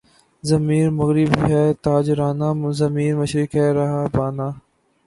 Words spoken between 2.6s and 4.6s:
ضمیر مشرق ہے راہبانہ